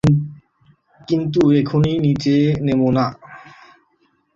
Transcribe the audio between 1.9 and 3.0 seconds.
নিচে নেমো